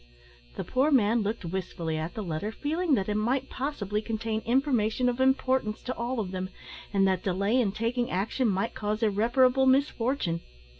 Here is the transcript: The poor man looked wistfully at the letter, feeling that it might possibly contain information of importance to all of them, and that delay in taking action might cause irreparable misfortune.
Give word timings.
The 0.55 0.63
poor 0.63 0.89
man 0.89 1.21
looked 1.21 1.45
wistfully 1.45 1.95
at 1.95 2.15
the 2.15 2.23
letter, 2.23 2.51
feeling 2.51 2.95
that 2.95 3.07
it 3.07 3.13
might 3.13 3.51
possibly 3.51 4.01
contain 4.01 4.41
information 4.47 5.07
of 5.07 5.19
importance 5.19 5.83
to 5.83 5.95
all 5.95 6.19
of 6.19 6.31
them, 6.31 6.49
and 6.91 7.07
that 7.07 7.21
delay 7.23 7.61
in 7.61 7.71
taking 7.71 8.09
action 8.09 8.47
might 8.47 8.73
cause 8.73 9.03
irreparable 9.03 9.67
misfortune. 9.67 10.41